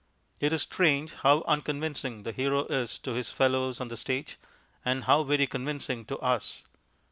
It 0.39 0.51
is 0.51 0.63
strange 0.63 1.13
how 1.13 1.43
unconvincing 1.45 2.23
the 2.23 2.31
Hero 2.31 2.65
is 2.65 2.97
to 2.97 3.13
his 3.13 3.29
fellows 3.29 3.79
on 3.79 3.89
the 3.89 3.97
stage, 3.97 4.37
and 4.83 5.03
how 5.03 5.21
very 5.21 5.45
convincing 5.45 6.05
to 6.05 6.17
us. 6.17 6.63